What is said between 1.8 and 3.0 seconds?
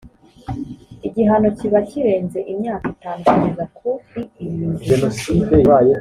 kirenze imyaka